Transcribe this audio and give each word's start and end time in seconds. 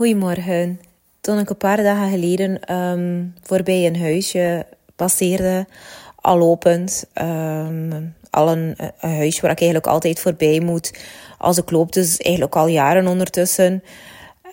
Goedemorgen. 0.00 0.80
Toen 1.20 1.38
ik 1.38 1.50
een 1.50 1.56
paar 1.56 1.82
dagen 1.82 2.10
geleden 2.10 2.74
um, 2.76 3.34
voorbij 3.42 3.86
een 3.86 4.00
huisje 4.00 4.66
passeerde, 4.96 5.66
al 6.16 6.38
lopend, 6.38 7.06
um, 7.14 8.14
al 8.30 8.50
een, 8.50 8.76
huisje 8.98 9.40
waar 9.40 9.50
ik 9.50 9.60
eigenlijk 9.60 9.86
altijd 9.86 10.20
voorbij 10.20 10.60
moet 10.60 11.00
als 11.38 11.58
ik 11.58 11.70
loop, 11.70 11.92
dus 11.92 12.16
eigenlijk 12.16 12.56
al 12.56 12.66
jaren 12.66 13.06
ondertussen. 13.06 13.72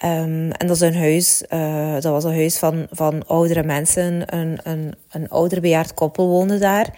Um, 0.06 0.52
en 0.52 0.68
dat 0.68 0.76
is 0.76 0.82
een 0.82 0.96
huis, 0.96 1.44
uh, 1.50 1.94
dat 1.94 2.04
was 2.04 2.24
een 2.24 2.36
huis 2.36 2.58
van, 2.58 2.88
van 2.92 3.28
oudere 3.28 3.64
mensen. 3.64 4.36
Een, 4.36 4.60
een, 4.64 4.94
een 5.12 5.30
ouder 5.30 5.62
bejaard 5.62 5.94
koppel 5.94 6.28
woonde 6.28 6.58
daar. 6.58 6.98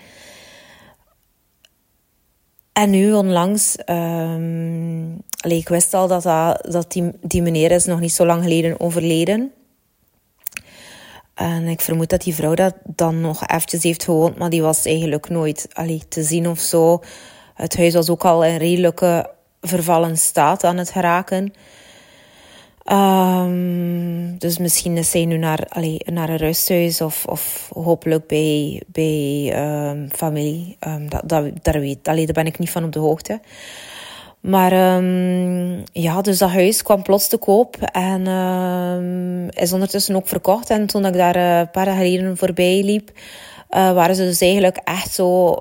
En 2.73 2.89
nu 2.89 3.13
onlangs, 3.13 3.75
allee, 5.39 5.57
ik 5.57 5.69
wist 5.69 5.93
al 5.93 6.07
dat, 6.07 6.23
dat, 6.71 6.91
die, 6.91 7.11
die 7.21 7.41
meneer 7.41 7.71
is 7.71 7.85
nog 7.85 7.99
niet 7.99 8.13
zo 8.13 8.25
lang 8.25 8.43
geleden 8.43 8.79
overleden. 8.79 9.51
En 11.33 11.67
ik 11.67 11.81
vermoed 11.81 12.09
dat 12.09 12.21
die 12.21 12.35
vrouw 12.35 12.53
dat 12.53 12.75
dan 12.83 13.21
nog 13.21 13.47
eventjes 13.47 13.83
heeft 13.83 14.03
gewoond, 14.03 14.37
maar 14.37 14.49
die 14.49 14.61
was 14.61 14.85
eigenlijk 14.85 15.29
nooit 15.29 15.67
allee, 15.73 16.01
te 16.07 16.23
zien 16.23 16.47
of 16.47 16.59
zo. 16.59 17.01
Het 17.53 17.77
huis 17.77 17.93
was 17.93 18.09
ook 18.09 18.25
al 18.25 18.43
in 18.43 18.57
redelijke 18.57 19.29
vervallen 19.61 20.17
staat 20.17 20.63
aan 20.63 20.77
het 20.77 20.89
geraken. 20.89 21.53
Um, 22.91 24.37
dus 24.37 24.57
misschien 24.57 24.97
is 24.97 25.11
zij 25.11 25.25
nu 25.25 25.37
naar, 25.37 25.65
allee, 25.69 26.01
naar 26.05 26.29
een 26.29 26.37
rusthuis 26.37 27.01
of, 27.01 27.25
of 27.25 27.69
hopelijk 27.73 28.27
bij, 28.27 28.83
bij 28.87 29.53
um, 29.89 30.09
familie. 30.11 30.77
Um, 30.87 31.09
dat, 31.09 31.21
dat, 31.25 31.51
daar, 31.61 31.79
weet, 31.79 32.07
allee, 32.07 32.25
daar 32.25 32.43
ben 32.43 32.45
ik 32.45 32.59
niet 32.59 32.69
van 32.69 32.83
op 32.83 32.91
de 32.91 32.99
hoogte. 32.99 33.39
Maar 34.41 35.03
ja, 35.91 36.21
dus 36.21 36.37
dat 36.37 36.49
huis 36.49 36.83
kwam 36.83 37.01
plots 37.01 37.27
te 37.27 37.37
koop 37.37 37.75
en 37.81 38.27
is 39.49 39.73
ondertussen 39.73 40.15
ook 40.15 40.27
verkocht. 40.27 40.69
En 40.69 40.85
toen 40.85 41.05
ik 41.05 41.13
daar 41.13 41.35
uh, 41.35 41.57
een 41.57 41.71
paar 41.71 41.85
dagen 41.85 42.05
geleden 42.05 42.37
voorbij 42.37 42.83
liep, 42.83 43.11
uh, 43.69 43.93
waren 43.93 44.15
ze 44.15 44.23
dus 44.23 44.41
eigenlijk 44.41 44.77
echt 44.83 45.13
zo 45.13 45.55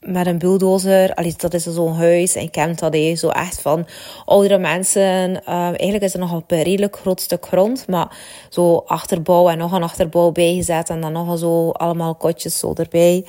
met 0.00 0.26
een 0.26 0.38
bulldozer. 0.38 1.14
Allee, 1.14 1.34
dat 1.36 1.54
is 1.54 1.62
zo'n 1.62 1.94
huis. 1.94 2.34
En 2.34 2.42
ik 2.42 2.52
ken 2.52 2.76
dat, 2.76 2.92
he, 2.92 3.14
zo 3.14 3.28
echt 3.28 3.60
van 3.60 3.86
oudere 4.24 4.58
mensen. 4.58 5.30
Uh, 5.30 5.54
eigenlijk 5.64 6.02
is 6.02 6.12
er 6.12 6.18
nog 6.18 6.32
een 6.32 6.62
redelijk 6.62 6.96
groot 6.96 7.20
stuk 7.20 7.46
grond. 7.46 7.86
Maar 7.88 8.16
zo 8.48 8.76
achterbouw 8.76 9.48
en 9.48 9.58
nog 9.58 9.72
een 9.72 9.82
achterbouw 9.82 10.32
bijgezet. 10.32 10.90
En 10.90 11.00
dan 11.00 11.12
nog 11.12 11.38
zo 11.38 11.70
allemaal 11.70 12.14
kotjes 12.14 12.58
zo 12.58 12.72
erbij. 12.74 13.24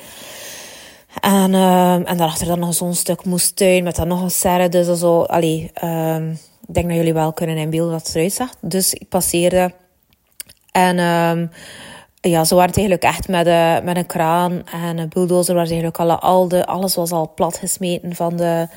En, 1.22 1.54
uh, 1.54 1.94
en 1.94 2.18
daarachter 2.18 2.48
dan 2.48 2.60
nog 2.60 2.74
zo'n 2.74 2.94
stuk 2.94 3.26
moestuin 3.26 3.84
met 3.84 3.96
dan 3.96 4.08
nog 4.08 4.22
een 4.22 4.32
serre. 4.32 4.70
Dus 4.70 5.00
zo, 5.00 5.22
allee, 5.22 5.72
uh, 5.84 6.16
ik 6.68 6.74
denk 6.74 6.88
dat 6.88 6.96
jullie 6.96 7.14
wel 7.14 7.34
kunnen 7.34 7.58
inbeelden 7.58 7.94
wat 7.94 8.12
eruit 8.16 8.34
zag. 8.34 8.50
Dus 8.62 8.94
ik 8.94 9.10
passeerde. 9.10 9.74
En 10.72 11.00
um, 11.00 11.52
ja, 12.22 12.44
ze 12.44 12.56
waren 12.56 12.74
eigenlijk 12.74 13.04
echt 13.04 13.28
met, 13.28 13.48
uh, 13.48 13.80
met 13.80 13.98
een 13.98 14.06
kraan 14.06 14.62
en 14.84 14.98
een 14.98 15.10
bulldozer 15.10 15.56
was 15.56 15.68
eigenlijk 15.68 15.98
alle, 16.00 16.20
al 16.20 16.48
de, 16.48 16.66
alles 16.66 16.96
was 16.96 17.12
al 17.12 17.32
plat 17.36 17.58
gesmeten 17.58 18.16
van 18.16 18.36
de, 18.36 18.68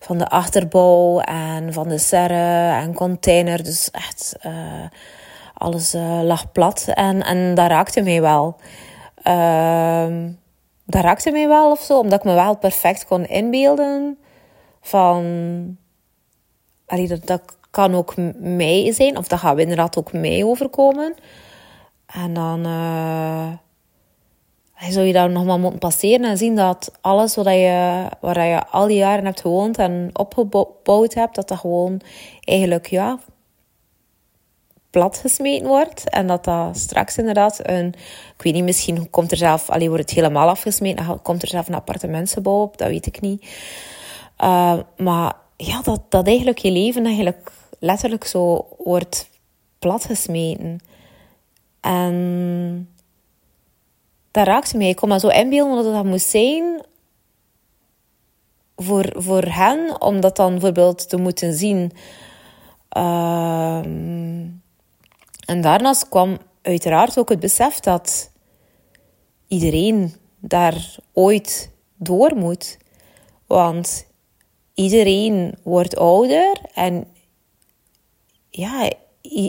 van 0.00 0.18
de 0.18 0.28
achterbouw 0.28 1.20
en 1.20 1.72
van 1.72 1.88
de 1.88 1.98
serre 1.98 2.80
en 2.80 2.94
container. 2.94 3.64
Dus 3.64 3.90
echt, 3.90 4.36
uh, 4.46 4.52
alles 5.54 5.94
uh, 5.94 6.20
lag 6.22 6.52
plat 6.52 6.86
en, 6.88 7.22
en 7.22 7.54
dat 7.54 7.68
raakte 7.68 8.02
mij 8.02 8.20
wel. 8.20 8.56
Uh, 9.24 10.06
dat 10.86 11.02
raakte 11.02 11.30
mij 11.30 11.48
wel 11.48 11.70
of 11.70 11.80
zo, 11.80 11.98
omdat 11.98 12.18
ik 12.18 12.24
me 12.24 12.34
wel 12.34 12.56
perfect 12.56 13.06
kon 13.06 13.26
inbeelden 13.26 14.18
van... 14.80 15.76
Dat, 17.24 17.56
kan 17.70 17.94
ook 17.94 18.14
mij 18.36 18.92
zijn, 18.92 19.16
of 19.16 19.28
dat 19.28 19.38
gaat 19.38 19.58
inderdaad 19.58 19.98
ook 19.98 20.12
mij 20.12 20.44
overkomen... 20.44 21.14
En 22.06 22.34
dan 22.34 22.66
uh, 22.66 23.52
zou 24.88 25.06
je 25.06 25.12
daar 25.12 25.30
nog 25.30 25.44
maar 25.44 25.58
moeten 25.58 25.78
passeren 25.78 26.24
en 26.24 26.38
zien 26.38 26.56
dat 26.56 26.92
alles 27.00 27.34
wat 27.34 27.46
je, 27.46 28.06
waar 28.20 28.46
je 28.46 28.66
al 28.66 28.86
die 28.86 28.96
jaren 28.96 29.24
hebt 29.24 29.40
gewoond 29.40 29.78
en 29.78 30.10
opgebouwd 30.12 31.14
hebt, 31.14 31.34
dat 31.34 31.48
dat 31.48 31.58
gewoon 31.58 32.00
eigenlijk 32.44 32.86
ja, 32.86 33.18
plat 34.96 35.18
gesmeten 35.18 35.66
wordt. 35.66 36.10
En 36.10 36.26
dat 36.26 36.44
dat 36.44 36.78
straks 36.78 37.16
inderdaad 37.16 37.60
een, 37.62 37.86
ik 38.36 38.42
weet 38.42 38.52
niet, 38.52 38.64
misschien 38.64 39.10
komt 39.10 39.30
er 39.30 39.36
zelf, 39.36 39.70
alleen 39.70 39.88
wordt 39.88 40.02
het 40.02 40.18
helemaal 40.18 40.48
afgesmeten, 40.48 41.06
dan 41.06 41.22
komt 41.22 41.42
er 41.42 41.48
zelf 41.48 41.68
een 41.68 41.74
appartementsgebouw 41.74 42.60
op, 42.60 42.78
dat 42.78 42.88
weet 42.88 43.06
ik 43.06 43.20
niet. 43.20 43.42
Uh, 44.40 44.78
maar 44.96 45.36
ja, 45.56 45.82
dat, 45.82 46.00
dat 46.08 46.26
eigenlijk 46.26 46.58
je 46.58 46.70
leven 46.70 47.04
eigenlijk 47.04 47.52
letterlijk 47.78 48.24
zo 48.24 48.66
wordt 48.78 49.28
platgesmeten. 49.78 50.80
En 51.80 52.88
dat 54.30 54.46
raakte 54.46 54.76
mij. 54.76 54.88
Ik 54.88 54.96
kon 54.96 55.08
me 55.08 55.18
zo 55.18 55.28
inbeelden 55.28 55.84
dat 55.84 55.94
dat 55.94 56.04
moest 56.04 56.28
zijn 56.28 56.82
voor, 58.76 59.12
voor 59.16 59.42
hen, 59.42 60.00
om 60.00 60.20
dat 60.20 60.36
dan 60.36 60.50
bijvoorbeeld 60.50 61.08
te 61.08 61.16
moeten 61.16 61.54
zien. 61.54 61.92
Uh, 62.96 63.80
en 65.46 65.60
daarnaast 65.60 66.08
kwam 66.08 66.38
uiteraard 66.62 67.18
ook 67.18 67.28
het 67.28 67.40
besef 67.40 67.80
dat 67.80 68.30
iedereen 69.48 70.14
daar 70.38 70.96
ooit 71.12 71.70
door 71.96 72.36
moet. 72.36 72.78
Want 73.46 74.06
iedereen 74.74 75.54
wordt 75.62 75.96
ouder 75.96 76.60
en 76.74 77.06
ja, 78.50 78.92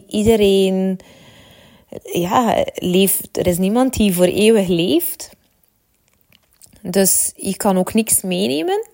iedereen 0.07 0.99
ja, 2.03 2.65
leeft, 2.75 3.37
er 3.37 3.47
is 3.47 3.57
niemand 3.57 3.93
die 3.93 4.13
voor 4.13 4.25
eeuwig 4.25 4.67
leeft. 4.67 5.29
Dus 6.81 7.31
je 7.35 7.57
kan 7.57 7.77
ook 7.77 7.93
niks 7.93 8.21
meenemen 8.21 8.87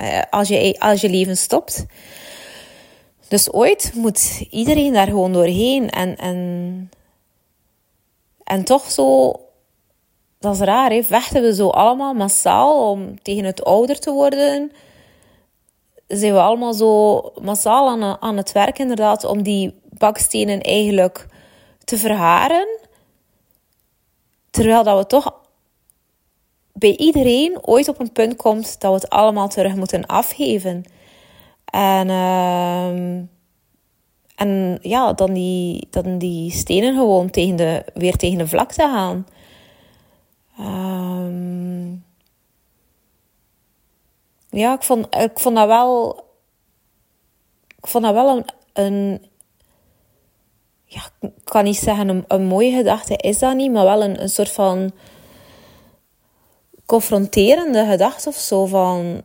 uh, 0.00 0.22
als, 0.30 0.48
je, 0.48 0.76
als 0.78 1.00
je 1.00 1.08
leven 1.08 1.36
stopt. 1.36 1.86
Dus 3.32 3.52
ooit 3.52 3.92
moet 3.94 4.44
iedereen 4.50 4.92
daar 4.92 5.06
gewoon 5.06 5.32
doorheen. 5.32 5.90
En, 5.90 6.16
en, 6.16 6.90
en 8.44 8.64
toch 8.64 8.90
zo, 8.90 9.32
dat 10.38 10.54
is 10.54 10.60
raar, 10.60 10.90
hè? 10.90 11.02
vechten 11.02 11.42
we 11.42 11.54
zo 11.54 11.68
allemaal 11.68 12.14
massaal 12.14 12.90
om 12.90 13.22
tegen 13.22 13.44
het 13.44 13.64
ouder 13.64 13.98
te 13.98 14.10
worden. 14.10 14.72
Zijn 16.06 16.32
we 16.32 16.40
allemaal 16.40 16.74
zo 16.74 17.20
massaal 17.40 17.88
aan, 17.88 18.20
aan 18.20 18.36
het 18.36 18.52
werk, 18.52 18.78
inderdaad, 18.78 19.24
om 19.24 19.42
die 19.42 19.74
bakstenen 19.88 20.60
eigenlijk 20.60 21.26
te 21.84 21.96
verharen. 21.96 22.78
Terwijl 24.50 24.82
dat 24.82 24.98
we 24.98 25.06
toch 25.06 25.34
bij 26.72 26.96
iedereen 26.96 27.66
ooit 27.66 27.88
op 27.88 28.00
een 28.00 28.12
punt 28.12 28.36
komt 28.36 28.80
dat 28.80 28.90
we 28.90 28.96
het 29.00 29.08
allemaal 29.08 29.48
terug 29.48 29.74
moeten 29.74 30.06
afgeven. 30.06 30.84
En, 31.72 32.08
uh, 32.08 33.16
en 34.34 34.78
ja, 34.80 35.12
dan 35.12 35.32
die, 35.32 35.86
dan 35.90 36.18
die 36.18 36.50
stenen 36.50 36.94
gewoon 36.94 37.30
tegen 37.30 37.56
de, 37.56 37.84
weer 37.94 38.16
tegen 38.16 38.38
de 38.38 38.48
vlakte 38.48 38.82
gaan. 38.82 39.26
Um, 40.60 42.04
ja, 44.48 44.74
ik 44.74 44.82
vond, 44.82 45.14
ik 45.14 45.38
vond 45.38 45.56
dat 45.56 45.66
wel. 45.66 46.24
Ik 47.78 47.86
vond 47.86 48.04
dat 48.04 48.14
wel 48.14 48.36
een, 48.36 48.44
een 48.72 49.26
ja, 50.84 51.02
ik 51.20 51.30
kan 51.44 51.64
niet 51.64 51.76
zeggen 51.76 52.08
een, 52.08 52.24
een 52.28 52.44
mooie 52.44 52.76
gedachte 52.76 53.16
is 53.16 53.38
dat 53.38 53.54
niet, 53.54 53.72
maar 53.72 53.84
wel 53.84 54.02
een, 54.02 54.22
een 54.22 54.28
soort 54.28 54.50
van 54.50 54.92
confronterende 56.86 57.86
gedachte 57.86 58.28
of 58.28 58.36
zo 58.36 58.66
van. 58.66 59.22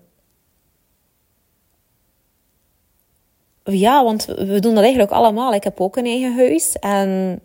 Ja, 3.70 4.04
want 4.04 4.26
we 4.26 4.60
doen 4.60 4.74
dat 4.74 4.84
eigenlijk 4.84 5.12
allemaal. 5.12 5.54
Ik 5.54 5.64
heb 5.64 5.82
ook 5.82 5.98
een 5.98 6.06
eigen 6.06 6.36
huis 6.36 6.76
en. 6.80 7.42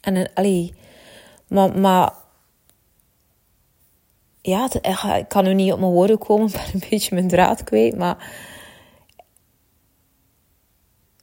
En 0.00 0.30
allee, 0.34 0.74
maar, 1.48 1.78
maar 1.78 2.12
ja, 4.40 4.68
ik 5.16 5.28
kan 5.28 5.44
nu 5.44 5.54
niet 5.54 5.72
op 5.72 5.78
mijn 5.78 5.92
woorden 5.92 6.18
komen, 6.18 6.46
ik 6.48 6.52
ben 6.52 6.70
een 6.72 6.88
beetje 6.90 7.14
mijn 7.14 7.28
draad 7.28 7.64
kwijt, 7.64 7.96
maar 7.96 8.16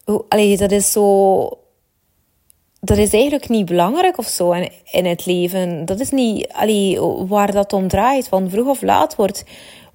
allee, 0.06 0.58
dat 0.58 0.72
is 0.72 0.92
zo. 0.92 1.50
Dat 2.80 2.98
is 2.98 3.14
eigenlijk 3.14 3.50
niet 3.50 3.66
belangrijk 3.66 4.18
of 4.18 4.28
zo 4.28 4.52
in, 4.52 4.72
in 4.92 5.06
het 5.06 5.26
leven. 5.26 5.86
Dat 5.86 6.00
is 6.00 6.10
niet 6.10 6.48
allee, 6.52 7.02
waar 7.02 7.52
dat 7.52 7.74
om 7.74 7.88
draait. 7.88 8.30
Want 8.30 8.52
vroeg 8.52 8.68
of 8.68 8.82
laat 8.82 9.16
wordt, 9.16 9.44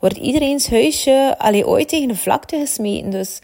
wordt 0.01 0.17
iedereen's 0.17 0.71
huisje 0.71 1.35
allee, 1.39 1.67
ooit 1.67 1.89
tegen 1.89 2.09
de 2.09 2.17
vlakte 2.17 2.57
gesmeten. 2.57 3.11
Dus 3.11 3.41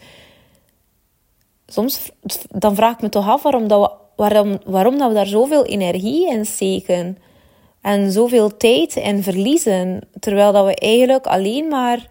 soms 1.67 2.11
dan 2.49 2.75
vraag 2.75 2.93
ik 2.93 3.01
me 3.01 3.09
toch 3.09 3.27
af 3.27 3.43
waarom, 3.43 3.67
dat 3.67 3.81
we, 3.81 3.95
waarom, 4.23 4.57
waarom 4.65 4.97
dat 4.97 5.07
we 5.07 5.13
daar 5.13 5.25
zoveel 5.25 5.65
energie 5.65 6.29
in 6.29 6.45
steken. 6.45 7.17
En 7.81 8.11
zoveel 8.11 8.57
tijd 8.57 8.95
in 8.95 9.23
verliezen. 9.23 10.01
Terwijl 10.19 10.51
dat 10.51 10.65
we 10.65 10.75
eigenlijk 10.75 11.27
alleen 11.27 11.67
maar 11.67 12.07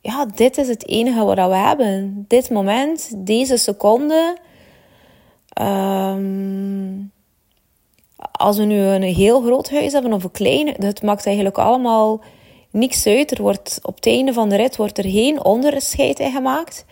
ja, 0.00 0.26
dit 0.26 0.58
is 0.58 0.68
het 0.68 0.88
enige 0.88 1.24
wat 1.24 1.36
we 1.36 1.54
hebben. 1.54 2.24
Dit 2.28 2.50
moment, 2.50 3.26
deze 3.26 3.56
seconde. 3.56 4.36
Ehm, 5.48 7.00
als 8.32 8.56
we 8.56 8.64
nu 8.64 8.78
een 8.78 9.02
heel 9.02 9.40
groot 9.40 9.70
huis 9.70 9.92
hebben 9.92 10.12
of 10.12 10.24
een 10.24 10.30
klein, 10.30 10.74
dat 10.78 11.02
maakt 11.02 11.26
eigenlijk 11.26 11.58
allemaal 11.58 12.20
niks 12.72 13.06
uit. 13.06 13.30
Er 13.30 13.42
wordt 13.42 13.78
op 13.82 13.94
het 13.94 14.06
einde 14.06 14.32
van 14.32 14.48
de 14.48 14.56
rit 14.56 14.76
wordt 14.76 14.98
er 14.98 15.10
geen 15.10 15.44
onderscheid 15.44 16.18
in 16.18 16.32
gemaakt. 16.32 16.84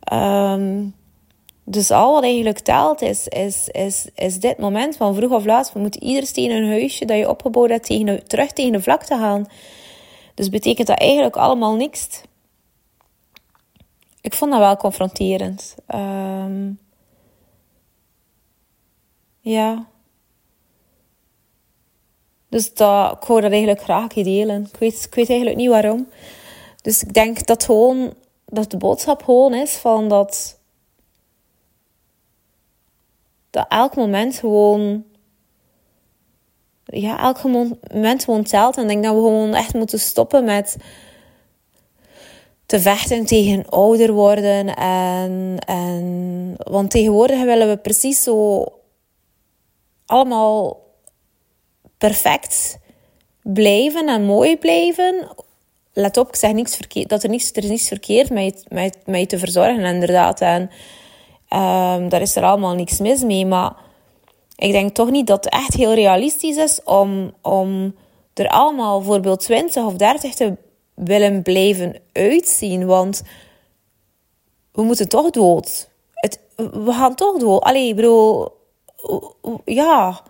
Ehm, 0.00 0.84
dus 1.64 1.90
al 1.90 2.12
wat 2.12 2.22
eigenlijk 2.22 2.58
telt 2.58 3.02
is, 3.02 3.28
is, 3.28 3.68
is, 3.68 4.08
is 4.14 4.40
dit 4.40 4.58
moment 4.58 4.96
van 4.96 5.14
vroeg 5.14 5.30
of 5.30 5.44
laat. 5.44 5.72
We 5.72 5.78
moeten 5.78 6.02
ieder 6.02 6.26
steen 6.26 6.50
een 6.50 6.68
huisje 6.68 7.04
dat 7.04 7.18
je 7.18 7.28
opgebouwd 7.28 7.68
hebt 7.68 7.86
tegen 7.86 8.26
terug 8.26 8.52
tegen 8.52 8.72
de 8.72 8.82
vlakte 8.82 9.16
gaan. 9.16 9.46
Dus 10.34 10.48
betekent 10.48 10.86
dat 10.86 10.98
eigenlijk 10.98 11.36
allemaal 11.36 11.74
niks. 11.74 12.22
Ik 14.20 14.34
vond 14.34 14.50
dat 14.50 14.60
wel 14.60 14.76
confronterend. 14.76 15.74
Ehm, 15.86 16.70
ja. 19.40 19.86
Dus 22.56 22.74
dat, 22.74 23.12
ik 23.12 23.24
wou 23.28 23.40
dat 23.40 23.50
eigenlijk 23.50 23.82
graag 23.82 24.12
delen. 24.12 24.68
Ik 24.72 24.78
weet, 24.78 25.04
ik 25.04 25.14
weet 25.14 25.28
eigenlijk 25.28 25.58
niet 25.58 25.68
waarom. 25.68 26.08
Dus 26.82 27.02
ik 27.02 27.14
denk 27.14 27.46
dat 27.46 27.64
gewoon, 27.64 28.14
dat 28.44 28.70
de 28.70 28.76
boodschap 28.76 29.22
gewoon 29.22 29.54
is 29.54 29.74
van 29.74 30.08
dat, 30.08 30.58
dat 33.50 33.66
elk 33.68 33.96
moment 33.96 34.34
gewoon, 34.34 35.04
ja, 36.84 37.18
elk 37.18 37.42
moment 37.42 38.24
gewoon 38.24 38.44
telt. 38.44 38.76
En 38.76 38.82
ik 38.82 38.88
denk 38.88 39.04
dat 39.04 39.14
we 39.14 39.20
gewoon 39.20 39.54
echt 39.54 39.74
moeten 39.74 40.00
stoppen 40.00 40.44
met 40.44 40.76
te 42.66 42.80
vechten 42.80 43.26
tegen 43.26 43.68
ouder 43.68 44.12
worden. 44.12 44.76
En, 44.76 45.58
en, 45.66 46.54
want 46.56 46.90
tegenwoordig 46.90 47.42
willen 47.42 47.68
we 47.68 47.76
precies 47.76 48.22
zo 48.22 48.64
allemaal 50.06 50.85
perfect 51.98 52.78
blijven 53.42 54.08
en 54.08 54.24
mooi 54.24 54.56
blijven. 54.56 55.28
Let 55.92 56.16
op, 56.16 56.28
ik 56.28 56.36
zeg 56.36 56.52
niks 56.52 56.76
verkeerd, 56.76 57.08
dat 57.08 57.22
er, 57.22 57.28
niets, 57.28 57.50
er 57.52 57.62
is 57.62 57.70
niets 57.70 57.88
verkeerd 57.88 58.30
met, 58.30 58.64
met, 58.68 58.96
met 59.04 59.20
je 59.20 59.26
te 59.26 59.38
verzorgen, 59.38 59.84
inderdaad. 59.84 60.40
En 60.40 60.62
um, 61.50 62.08
daar 62.08 62.20
is 62.20 62.36
er 62.36 62.42
allemaal 62.42 62.74
niks 62.74 62.98
mis 62.98 63.22
mee. 63.22 63.46
Maar 63.46 63.76
ik 64.56 64.72
denk 64.72 64.94
toch 64.94 65.10
niet 65.10 65.26
dat 65.26 65.44
het 65.44 65.52
echt 65.52 65.74
heel 65.74 65.94
realistisch 65.94 66.56
is 66.56 66.82
om, 66.84 67.32
om 67.42 67.94
er 68.34 68.48
allemaal 68.48 68.98
bijvoorbeeld 68.98 69.40
20 69.40 69.84
of 69.84 69.94
30 69.94 70.34
te 70.34 70.56
willen 70.94 71.42
blijven 71.42 72.00
uitzien. 72.12 72.86
Want 72.86 73.22
we 74.72 74.82
moeten 74.82 75.08
toch 75.08 75.30
dood. 75.30 75.88
Het, 76.12 76.40
we 76.56 76.92
gaan 76.92 77.14
toch 77.14 77.38
dood. 77.38 77.62
Allee, 77.62 77.88
ik 77.88 77.96
bedoel, 77.96 78.48
ja 79.64 80.22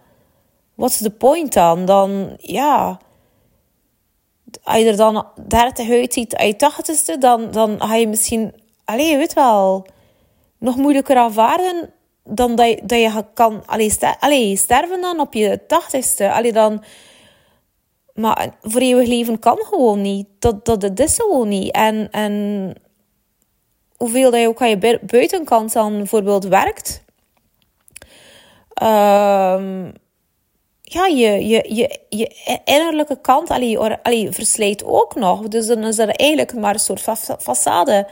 wat 0.76 0.90
is 0.90 0.99
de 0.99 1.11
point 1.11 1.52
dan? 1.52 1.84
Dan, 1.84 2.37
ja... 2.37 2.99
Als 4.62 4.78
je 4.78 4.84
er 4.84 4.96
dan 4.96 5.26
30 5.46 5.90
uitziet 5.90 6.37
aan 6.37 6.46
je 6.46 6.56
tachtigste, 6.56 7.19
dan, 7.19 7.50
dan 7.50 7.81
ga 7.81 7.94
je 7.94 8.08
misschien... 8.08 8.55
Allee, 8.84 9.06
je 9.06 9.17
weet 9.17 9.32
wel... 9.32 9.87
Nog 10.58 10.76
moeilijker 10.76 11.17
aanvaarden 11.17 11.93
dan 12.25 12.55
dat 12.55 12.69
je, 12.69 12.81
dat 12.84 12.99
je 12.99 13.25
kan... 13.34 13.62
Allee, 13.67 13.90
ster, 13.90 14.17
sterven 14.56 15.00
dan 15.00 15.20
op 15.20 15.34
je 15.34 15.67
tachtigste. 15.67 16.32
Allee, 16.32 16.52
dan... 16.52 16.84
Maar 18.14 18.56
voor 18.62 18.81
eeuwig 18.81 19.08
leven 19.08 19.38
kan 19.38 19.58
gewoon 19.61 20.00
niet. 20.00 20.26
Dat, 20.38 20.64
dat, 20.64 20.81
dat 20.81 21.00
is 21.00 21.17
gewoon 21.17 21.49
niet. 21.49 21.73
En, 21.73 22.11
en 22.11 22.75
hoeveel 23.96 24.31
dat 24.31 24.40
je 24.40 24.49
ook 24.49 24.62
aan 24.62 24.69
je 24.69 25.00
buitenkant 25.06 25.73
dan 25.73 25.96
bijvoorbeeld 25.96 26.44
werkt... 26.44 27.05
Um, 28.82 29.93
ja, 30.88 31.06
je, 31.06 31.49
je, 31.49 31.65
je, 31.75 32.00
je 32.09 32.61
innerlijke 32.65 33.21
kant 33.21 33.50
allee, 33.50 33.79
allee, 33.79 34.31
verslijt 34.31 34.85
ook 34.85 35.15
nog. 35.15 35.49
Dus 35.49 35.67
dan 35.67 35.85
is 35.85 35.99
er 35.99 36.09
eigenlijk 36.09 36.55
maar 36.55 36.75
een 36.75 36.81
soort 36.81 37.00
façade 37.41 38.11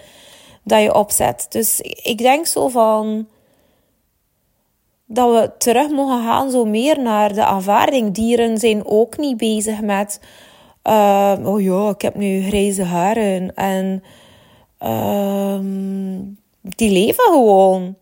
dat 0.62 0.82
je 0.82 0.94
opzet. 0.94 1.47
Dus 1.49 1.81
ik 1.81 2.19
denk 2.19 2.47
zo 2.47 2.69
van 2.69 3.29
dat 5.06 5.31
we 5.31 5.50
terug 5.59 5.91
mogen 5.91 6.25
gaan 6.25 6.50
zo 6.50 6.65
meer 6.65 7.00
naar 7.00 7.35
de 7.35 7.44
aanvaarding. 7.44 8.15
Dieren 8.15 8.59
zijn 8.59 8.87
ook 8.87 9.17
niet 9.17 9.37
bezig 9.37 9.81
met 9.81 10.21
uh, 10.85 11.35
oh 11.43 11.62
ja, 11.62 11.88
ik 11.88 12.03
heb 12.03 12.15
nu 12.15 12.43
grijze 12.43 12.82
haren 12.82 13.55
en 13.55 14.03
uh, 14.82 15.59
die 16.61 16.91
leven 16.91 17.25
gewoon 17.25 17.97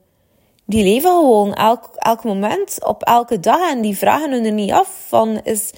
die 0.64 0.84
leven 0.84 1.10
gewoon 1.10 1.54
elk, 1.54 1.90
elk 1.94 2.24
moment, 2.24 2.78
op 2.86 3.02
elke 3.02 3.40
dag. 3.40 3.70
En 3.70 3.80
die 3.80 3.98
vragen 3.98 4.32
hun 4.32 4.44
er 4.44 4.52
niet 4.52 4.72
af 4.72 4.88
van, 5.06 5.40
is, 5.44 5.70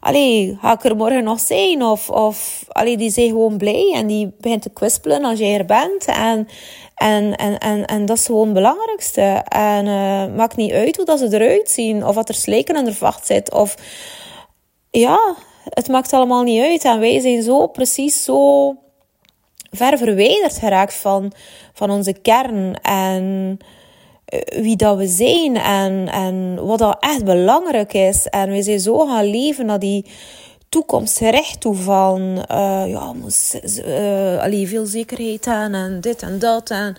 allee, 0.00 0.58
ga 0.60 0.72
ik 0.72 0.84
er 0.84 0.96
morgen 0.96 1.24
nog 1.24 1.40
zijn? 1.40 1.82
Of, 1.82 2.10
of 2.10 2.64
allee, 2.68 2.96
die 2.96 3.10
zijn 3.10 3.28
gewoon 3.28 3.56
blij 3.56 3.92
en 3.94 4.06
die 4.06 4.34
begint 4.40 4.62
te 4.62 4.70
kwispelen 4.70 5.24
als 5.24 5.38
jij 5.38 5.58
er 5.58 5.64
bent. 5.64 6.04
En, 6.04 6.48
en, 6.94 7.36
en, 7.36 7.58
en, 7.58 7.84
en 7.84 8.06
dat 8.06 8.16
is 8.16 8.26
gewoon 8.26 8.44
het 8.44 8.54
belangrijkste. 8.54 9.42
En 9.48 9.86
uh, 9.86 10.36
maakt 10.36 10.56
niet 10.56 10.72
uit 10.72 10.96
hoe 10.96 11.04
dat 11.04 11.18
ze 11.18 11.34
eruit 11.34 11.70
zien, 11.70 12.06
of 12.06 12.14
wat 12.14 12.28
er 12.28 12.34
slijken 12.34 12.76
aan 12.76 12.84
de 12.84 12.94
vacht 12.94 13.26
zit. 13.26 13.52
Of 13.52 13.74
ja, 14.90 15.34
het 15.64 15.88
maakt 15.88 16.12
allemaal 16.12 16.42
niet 16.42 16.62
uit. 16.62 16.84
En 16.84 17.00
wij 17.00 17.20
zijn 17.20 17.42
zo 17.42 17.66
precies 17.66 18.24
zo 18.24 18.74
ver 19.70 19.98
verwijderd 19.98 20.58
geraakt 20.58 20.94
van, 20.94 21.32
van 21.72 21.90
onze 21.90 22.12
kern. 22.12 22.80
En 22.82 23.58
wie 24.62 24.76
dat 24.76 24.96
we 24.96 25.06
zijn 25.06 25.56
en, 25.56 26.08
en 26.08 26.66
wat 26.66 26.78
dat 26.78 26.96
echt 27.00 27.24
belangrijk 27.24 27.92
is. 27.92 28.26
En 28.26 28.50
we 28.50 28.62
zijn 28.62 28.80
zo 28.80 28.98
gaan 28.98 29.24
leven 29.24 29.66
naar 29.66 29.78
die 29.78 30.06
toekomstgericht 30.68 31.60
toe 31.60 31.74
van 31.74 32.20
uh, 32.50 32.84
ja, 32.86 33.12
uh, 33.86 34.42
allee, 34.42 34.68
veel 34.68 34.86
zekerheid 34.86 35.46
aan 35.46 35.74
en 35.74 36.00
dit 36.00 36.22
en 36.22 36.38
dat 36.38 36.70
en, 36.70 36.96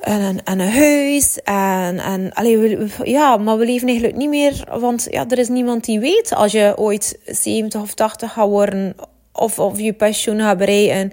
en, 0.00 0.44
en 0.44 0.58
een 0.60 0.72
huis 0.72 1.38
en, 1.42 1.98
en 1.98 2.32
allee, 2.32 2.78
ja, 3.02 3.36
maar 3.36 3.58
we 3.58 3.64
leven 3.64 3.88
eigenlijk 3.88 4.16
niet 4.16 4.28
meer, 4.28 4.68
want 4.78 5.06
ja, 5.10 5.24
er 5.28 5.38
is 5.38 5.48
niemand 5.48 5.84
die 5.84 6.00
weet 6.00 6.34
als 6.34 6.52
je 6.52 6.72
ooit 6.76 7.18
70 7.26 7.80
of 7.80 7.94
80 7.94 8.32
gaat 8.32 8.48
worden 8.48 8.94
of, 9.32 9.58
of 9.58 9.80
je 9.80 9.92
pensioen 9.92 10.40
gaat 10.40 10.58
bereiken. 10.58 11.12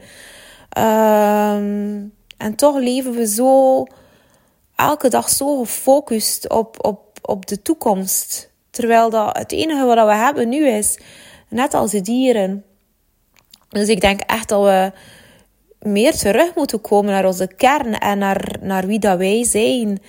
Um, 0.78 2.14
en 2.38 2.56
toch 2.56 2.78
leven 2.78 3.14
we 3.14 3.28
zo 3.28 3.86
elke 4.82 5.10
dag 5.10 5.30
zo 5.30 5.60
gefocust 5.60 6.50
op, 6.50 6.86
op, 6.86 7.20
op 7.22 7.46
de 7.46 7.62
toekomst. 7.62 8.50
Terwijl 8.70 9.10
dat 9.10 9.38
het 9.38 9.52
enige 9.52 9.86
wat 9.86 10.06
we 10.06 10.14
hebben 10.16 10.50
nu 10.50 10.68
is, 10.68 11.00
net 11.48 11.74
als 11.74 11.92
de 11.92 12.02
dieren. 12.02 12.64
Dus 13.70 13.88
ik 13.88 14.02
denk 14.02 14.20
echt 14.20 14.50
dat 14.50 14.64
we 14.64 14.92
meer 15.80 16.16
terug 16.16 16.56
moeten 16.56 16.82
komen 16.82 17.12
naar 17.12 17.26
onze 17.26 17.48
kern 17.48 17.98
en 17.98 18.18
naar, 18.18 18.56
naar 18.62 18.88
wie 18.88 19.00
dat 19.00 19.18
wij 19.18 19.44
zijn. 19.44 20.02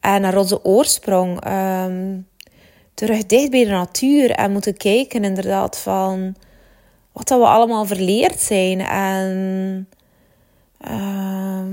En 0.00 0.20
naar 0.20 0.36
onze 0.36 0.64
oorsprong. 0.64 1.46
Um, 1.48 2.28
terug 2.94 3.26
dicht 3.26 3.50
bij 3.50 3.64
de 3.64 3.70
natuur 3.70 4.30
en 4.30 4.52
moeten 4.52 4.76
kijken 4.76 5.24
inderdaad 5.24 5.78
van 5.78 6.34
wat 7.12 7.28
dat 7.28 7.38
we 7.38 7.46
allemaal 7.46 7.84
verleerd 7.84 8.40
zijn. 8.40 8.80
En 8.80 9.88
um, 10.90 11.63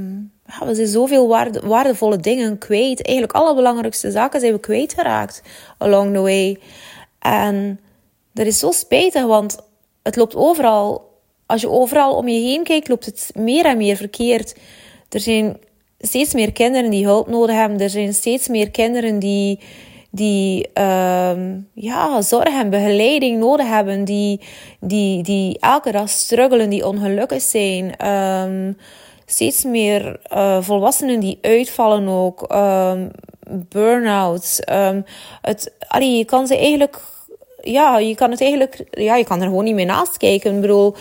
we 0.67 0.75
zijn 0.75 0.87
zoveel 0.87 1.27
waarde, 1.27 1.67
waardevolle 1.67 2.17
dingen 2.17 2.57
kwijt. 2.57 3.05
Eigenlijk 3.05 3.37
alle 3.37 3.55
belangrijkste 3.55 4.11
zaken 4.11 4.39
zijn 4.39 4.53
we 4.53 4.59
kwijtgeraakt 4.59 5.41
along 5.77 6.13
the 6.13 6.19
way. 6.19 6.57
En 7.19 7.79
dat 8.33 8.45
is 8.45 8.59
zo 8.59 8.71
spijtig, 8.71 9.25
want 9.25 9.57
het 10.03 10.15
loopt 10.15 10.35
overal. 10.35 11.09
Als 11.45 11.61
je 11.61 11.69
overal 11.69 12.15
om 12.15 12.27
je 12.27 12.39
heen 12.39 12.63
kijkt, 12.63 12.87
loopt 12.87 13.05
het 13.05 13.31
meer 13.33 13.65
en 13.65 13.77
meer 13.77 13.95
verkeerd. 13.95 14.55
Er 15.09 15.19
zijn 15.19 15.57
steeds 15.99 16.33
meer 16.33 16.51
kinderen 16.51 16.89
die 16.89 17.05
hulp 17.05 17.27
nodig 17.27 17.55
hebben. 17.55 17.79
Er 17.79 17.89
zijn 17.89 18.13
steeds 18.13 18.47
meer 18.47 18.71
kinderen 18.71 19.19
die, 19.19 19.59
die 20.09 20.69
um, 20.81 21.69
ja, 21.73 22.21
zorg 22.21 22.53
en 22.53 22.69
begeleiding 22.69 23.39
nodig 23.39 23.67
hebben. 23.67 24.05
Die, 24.05 24.41
die, 24.79 25.23
die 25.23 25.59
elke 25.59 25.91
dag 25.91 26.09
struggelen, 26.09 26.69
die 26.69 26.87
ongelukkig 26.87 27.41
zijn. 27.41 28.07
Um, 28.07 28.77
steeds 29.31 29.63
meer 29.63 30.19
uh, 30.33 30.61
volwassenen 30.61 31.19
die 31.19 31.39
uitvallen 31.41 32.07
ook. 32.07 32.53
Um, 32.53 33.11
Burn-outs. 33.69 34.61
Um, 34.71 35.05
het, 35.41 35.73
allee, 35.87 36.17
je 36.17 36.25
kan 36.25 36.47
ze 36.47 36.57
eigenlijk... 36.57 36.99
Ja, 37.61 37.97
je 37.97 38.15
kan 38.15 38.31
het 38.31 38.41
eigenlijk... 38.41 38.83
Ja, 38.91 39.15
je 39.15 39.23
kan 39.23 39.41
er 39.41 39.47
gewoon 39.47 39.63
niet 39.63 39.75
meer 39.75 39.85
naast 39.85 40.17
kijken. 40.17 40.55
Ik 40.55 40.61
bedoel, 40.61 40.95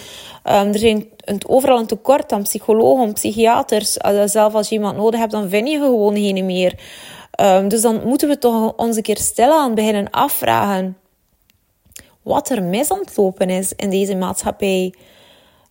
um, 0.45 0.73
er 0.73 0.79
zijn 0.79 1.09
een, 1.25 1.41
overal 1.47 1.79
een 1.79 1.87
tekort 1.87 2.33
aan 2.33 2.43
psychologen, 2.43 3.13
psychiaters. 3.13 3.93
Zelf 4.25 4.55
als 4.55 4.69
je 4.69 4.75
iemand 4.75 4.97
nodig 4.97 5.21
hebt, 5.21 5.33
dan 5.33 5.49
vind 5.49 5.69
je 5.69 5.79
gewoon 5.79 6.15
geen 6.15 6.47
meer. 6.47 6.79
Um, 7.41 7.69
dus 7.69 7.83
dan 7.83 8.01
moeten 8.05 8.29
we 8.29 8.39
toch 8.39 8.77
ons 8.77 8.97
een 8.97 9.03
keer 9.03 9.19
stilaan 9.19 9.75
beginnen 9.75 10.11
afvragen 10.11 10.97
wat 12.23 12.51
er 12.51 12.63
mis 12.63 12.91
aan 12.91 12.99
het 12.99 13.17
lopen 13.17 13.51
is 13.51 13.73
in 13.77 13.91
deze 13.91 14.17
maatschappij. 14.17 14.95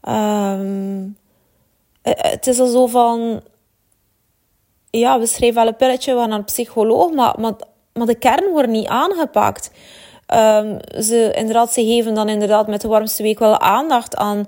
Um, 0.09 1.17
het 2.17 2.47
is 2.47 2.59
al 2.59 2.67
zo 2.67 2.87
van, 2.87 3.41
ja, 4.89 5.19
we 5.19 5.25
schrijven 5.25 5.61
wel 5.61 5.67
een 5.67 5.75
pilletje, 5.75 6.15
we 6.15 6.25
naar 6.25 6.37
een 6.37 6.43
psycholoog, 6.43 7.11
maar, 7.11 7.35
maar, 7.39 7.53
maar 7.93 8.07
de 8.07 8.15
kern 8.15 8.51
wordt 8.51 8.69
niet 8.69 8.87
aangepakt. 8.87 9.71
Um, 10.33 10.77
ze, 11.01 11.31
inderdaad, 11.35 11.73
ze 11.73 11.85
geven 11.85 12.13
dan 12.13 12.29
inderdaad 12.29 12.67
met 12.67 12.81
de 12.81 12.87
warmste 12.87 13.23
week 13.23 13.39
wel 13.39 13.59
aandacht 13.59 14.15
aan 14.15 14.47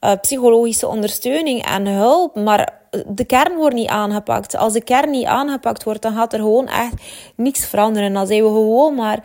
uh, 0.00 0.12
psychologische 0.20 0.88
ondersteuning 0.88 1.66
en 1.66 1.86
hulp, 1.86 2.34
maar 2.34 2.80
de 3.06 3.24
kern 3.24 3.56
wordt 3.56 3.74
niet 3.74 3.88
aangepakt. 3.88 4.56
Als 4.56 4.72
de 4.72 4.82
kern 4.82 5.10
niet 5.10 5.24
aangepakt 5.24 5.84
wordt, 5.84 6.02
dan 6.02 6.14
gaat 6.14 6.32
er 6.32 6.38
gewoon 6.38 6.68
echt 6.68 6.94
niets 7.36 7.66
veranderen. 7.66 8.12
Dan 8.12 8.26
zijn 8.26 8.42
we 8.42 8.48
gewoon 8.48 8.94
maar 8.94 9.24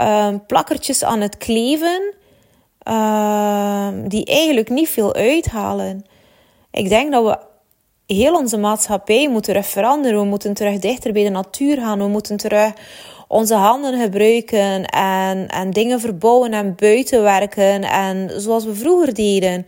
uh, 0.00 0.28
plakkertjes 0.46 1.04
aan 1.04 1.20
het 1.20 1.36
kleven, 1.36 2.14
uh, 2.88 3.88
die 4.04 4.24
eigenlijk 4.24 4.68
niet 4.68 4.88
veel 4.88 5.14
uithalen. 5.14 6.04
Ik 6.78 6.88
denk 6.88 7.12
dat 7.12 7.24
we 7.24 7.38
heel 8.14 8.36
onze 8.36 8.56
maatschappij 8.56 9.28
moeten 9.28 9.52
terug 9.52 9.66
veranderen. 9.66 10.20
We 10.20 10.26
moeten 10.26 10.54
terug 10.54 10.78
dichter 10.78 11.12
bij 11.12 11.22
de 11.22 11.28
natuur 11.28 11.76
gaan. 11.76 11.98
We 11.98 12.08
moeten 12.08 12.36
terug 12.36 12.72
onze 13.28 13.54
handen 13.54 14.00
gebruiken 14.00 14.84
en, 14.84 15.48
en 15.48 15.70
dingen 15.70 16.00
verbouwen 16.00 16.52
en 16.52 16.74
buiten 16.76 17.22
werken. 17.22 17.82
En 17.82 18.30
zoals 18.40 18.64
we 18.64 18.74
vroeger 18.74 19.14
deden. 19.14 19.66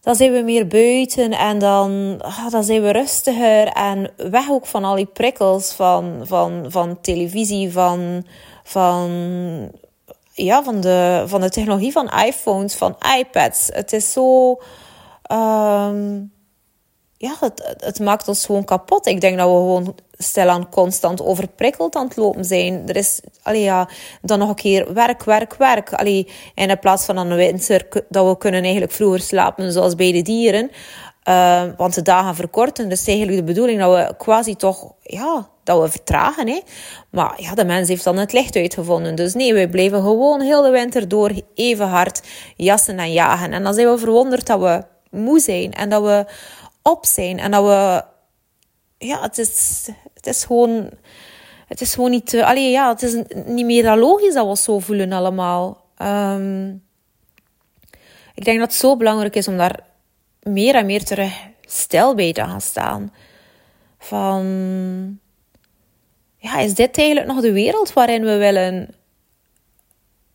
Dan 0.00 0.14
zijn 0.14 0.32
we 0.32 0.40
meer 0.40 0.66
buiten 0.66 1.32
en 1.32 1.58
dan, 1.58 2.18
ah, 2.20 2.50
dan 2.50 2.64
zijn 2.64 2.82
we 2.82 2.90
rustiger 2.90 3.66
en 3.66 4.10
weg 4.16 4.50
ook 4.50 4.66
van 4.66 4.84
al 4.84 4.94
die 4.94 5.06
prikkels 5.06 5.72
van, 5.72 6.20
van, 6.22 6.64
van 6.68 7.00
televisie, 7.00 7.72
van, 7.72 8.26
van, 8.64 9.10
ja, 10.32 10.62
van, 10.62 10.80
de, 10.80 11.24
van 11.26 11.40
de 11.40 11.50
technologie 11.50 11.92
van 11.92 12.10
iPhones, 12.26 12.74
van 12.74 12.96
iPads. 13.18 13.68
Het 13.72 13.92
is 13.92 14.12
zo. 14.12 14.56
Um, 15.32 16.32
ja, 17.16 17.36
het, 17.76 18.00
maakt 18.00 18.28
ons 18.28 18.44
gewoon 18.44 18.64
kapot. 18.64 19.06
Ik 19.06 19.20
denk 19.20 19.38
dat 19.38 19.46
we 19.46 19.54
gewoon 19.54 19.94
stilaan 20.12 20.70
constant 20.70 21.22
overprikkeld 21.22 21.96
aan 21.96 22.06
het 22.06 22.16
lopen 22.16 22.44
zijn. 22.44 22.88
Er 22.88 22.96
is 22.96 23.20
allee, 23.42 23.62
ja, 23.62 23.88
dan 24.22 24.38
nog 24.38 24.48
een 24.48 24.54
keer 24.54 24.94
werk, 24.94 25.24
werk, 25.24 25.54
werk. 25.54 25.92
Allee, 25.92 26.28
in 26.54 26.78
plaats 26.78 27.04
van 27.04 27.28
de 27.28 27.34
winter 27.34 27.88
dat 28.08 28.26
we 28.28 28.38
kunnen 28.38 28.62
eigenlijk 28.62 28.92
vroeger 28.92 29.20
slapen 29.20 29.72
zoals 29.72 29.94
bij 29.94 30.12
de 30.12 30.22
dieren. 30.22 30.70
Uh, 31.28 31.62
want 31.76 31.94
de 31.94 32.02
dagen 32.02 32.34
verkorten. 32.34 32.88
Dus 32.88 33.06
eigenlijk 33.06 33.38
de 33.38 33.44
bedoeling 33.44 33.80
dat 33.80 33.94
we 33.94 34.14
quasi 34.16 34.56
toch, 34.56 34.92
ja, 35.02 35.48
dat 35.62 35.80
we 35.80 35.88
vertragen. 35.88 36.48
Hè. 36.48 36.60
Maar 37.10 37.34
ja, 37.36 37.54
de 37.54 37.64
mens 37.64 37.88
heeft 37.88 38.04
dan 38.04 38.16
het 38.16 38.32
licht 38.32 38.56
uitgevonden. 38.56 39.14
Dus 39.14 39.34
nee, 39.34 39.54
wij 39.54 39.68
blijven 39.68 40.02
gewoon 40.02 40.40
heel 40.40 40.62
de 40.62 40.70
winter 40.70 41.08
door 41.08 41.32
even 41.54 41.88
hard 41.88 42.22
jassen 42.56 42.98
en 42.98 43.12
jagen. 43.12 43.52
En 43.52 43.62
dan 43.62 43.74
zijn 43.74 43.90
we 43.90 43.98
verwonderd 43.98 44.46
dat 44.46 44.60
we 44.60 44.82
moe 45.14 45.40
zijn 45.40 45.72
en 45.72 45.88
dat 45.88 46.02
we 46.02 46.26
op 46.82 47.06
zijn. 47.06 47.38
En 47.38 47.50
dat 47.50 47.64
we, 47.64 48.04
ja, 49.06 49.22
het 49.22 49.38
is, 49.38 49.88
het 50.14 50.26
is 50.26 50.44
gewoon, 50.44 50.90
het 51.66 51.80
is 51.80 51.94
gewoon 51.94 52.10
niet, 52.10 52.32
uh, 52.32 52.46
allee, 52.48 52.70
ja, 52.70 52.88
het 52.88 53.02
is 53.02 53.16
niet 53.46 53.66
meer 53.66 53.82
dan 53.82 53.98
logisch 53.98 54.34
dat 54.34 54.46
we 54.46 54.56
zo 54.56 54.78
voelen 54.78 55.12
allemaal. 55.12 55.84
Um, 55.98 56.82
ik 58.34 58.44
denk 58.44 58.58
dat 58.58 58.68
het 58.68 58.80
zo 58.80 58.96
belangrijk 58.96 59.36
is 59.36 59.48
om 59.48 59.56
daar 59.56 59.80
meer 60.42 60.74
en 60.74 60.86
meer 60.86 61.04
terug 61.04 61.32
stil 61.60 62.14
bij 62.14 62.32
te 62.32 62.40
gaan 62.40 62.60
staan. 62.60 63.12
Van, 63.98 64.44
ja, 66.36 66.58
is 66.58 66.74
dit 66.74 66.98
eigenlijk 66.98 67.26
nog 67.26 67.40
de 67.40 67.52
wereld 67.52 67.92
waarin 67.92 68.24
we 68.24 68.36
willen? 68.36 68.94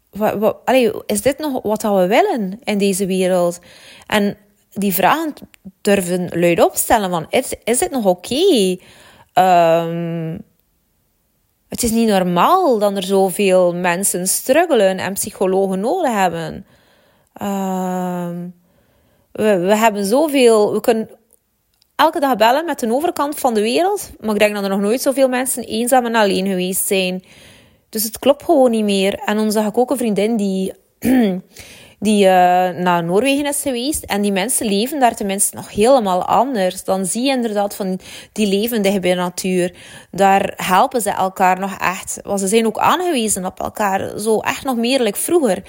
Wat, 0.10 0.58
allee, 0.66 0.92
is 1.06 1.22
dit 1.22 1.38
nog 1.38 1.62
wat 1.62 1.82
we 1.82 2.08
willen 2.08 2.60
in 2.64 2.78
deze 2.78 3.06
wereld? 3.06 3.60
En 4.08 4.38
die 4.80 4.94
vragen 4.94 5.34
durven 5.82 6.40
luid 6.40 6.64
opstellen 6.64 7.10
van, 7.10 7.26
is, 7.30 7.54
is 7.64 7.78
dit 7.78 7.92
nog 7.92 8.06
oké? 8.06 8.78
Um, 9.34 10.42
het 11.68 11.84
is 11.84 11.92
niet 11.92 12.08
normaal 12.08 12.80
dat 12.80 12.96
er 12.96 13.04
zoveel 13.04 13.76
mensen 13.76 14.28
struggelen 14.28 14.98
en 14.98 15.14
psychologen 15.14 15.80
nodig 15.80 16.12
hebben. 16.12 16.66
Um, 17.42 18.54
we, 19.32 19.58
we 19.58 19.76
hebben 19.76 20.06
zoveel, 20.06 20.74
we 20.74 20.80
kunnen 20.80 21.10
elke 21.96 22.20
dag 22.20 22.36
bellen 22.36 22.66
met 22.66 22.80
de 22.80 22.94
overkant 22.94 23.40
van 23.40 23.54
de 23.54 23.62
wereld, 23.62 24.12
maar 24.20 24.34
ik 24.34 24.40
denk 24.40 24.54
dat 24.54 24.64
er 24.64 24.70
nog 24.70 24.80
nooit 24.80 25.02
zoveel 25.02 25.30
mensen 25.30 25.64
eenzaam 25.64 26.06
en 26.06 26.16
alleen 26.16 26.48
geweest 26.48 26.86
zijn. 26.86 27.24
Dus 27.90 28.04
het 28.04 28.20
klopt 28.20 28.44
gewoon 28.44 28.72
niet 28.72 28.84
meer. 28.84 29.14
En 29.26 29.36
dan 29.36 29.52
zag 29.52 29.68
ik 29.68 29.78
ook 29.78 29.92
een 29.92 29.98
vriendin 29.98 30.38
die 30.38 30.74
die 32.00 32.26
uh, 32.26 32.32
naar 32.70 33.04
Noorwegen 33.04 33.46
is 33.46 33.62
geweest. 33.62 34.04
En 34.04 34.22
die 34.22 34.32
mensen 34.32 34.66
leven 34.66 35.00
daar 35.00 35.16
tenminste 35.16 35.56
nog 35.56 35.72
helemaal 35.72 36.24
anders. 36.24 36.84
Dan 36.84 37.06
zie 37.06 37.24
je 37.24 37.32
inderdaad 37.32 37.76
van 37.76 38.00
die 38.32 38.48
levendige 38.48 39.00
bij 39.00 39.14
natuur. 39.14 39.76
Daar 40.12 40.54
helpen 40.56 41.02
ze 41.02 41.10
elkaar 41.10 41.60
nog 41.60 41.78
echt. 41.80 42.20
Want 42.24 42.40
ze 42.40 42.48
zijn 42.48 42.66
ook 42.66 42.78
aangewezen 42.78 43.46
op 43.46 43.60
elkaar. 43.60 44.20
Zo 44.20 44.40
echt 44.40 44.64
nog 44.64 44.76
meer 44.76 45.16
vroeger. 45.16 45.64